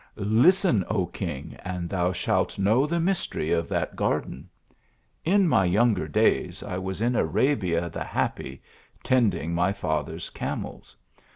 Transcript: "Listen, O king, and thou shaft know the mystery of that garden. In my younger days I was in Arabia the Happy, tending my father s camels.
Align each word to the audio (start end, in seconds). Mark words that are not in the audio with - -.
"Listen, 0.15 0.83
O 0.89 1.05
king, 1.05 1.55
and 1.63 1.87
thou 1.87 2.11
shaft 2.11 2.57
know 2.57 2.87
the 2.87 2.99
mystery 2.99 3.51
of 3.51 3.69
that 3.69 3.95
garden. 3.95 4.49
In 5.23 5.47
my 5.47 5.63
younger 5.63 6.07
days 6.07 6.63
I 6.63 6.79
was 6.79 7.01
in 7.01 7.15
Arabia 7.15 7.87
the 7.87 8.03
Happy, 8.03 8.63
tending 9.03 9.53
my 9.53 9.73
father 9.73 10.15
s 10.15 10.31
camels. 10.31 10.97